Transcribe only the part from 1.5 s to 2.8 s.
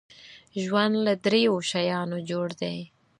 شیانو جوړ دی.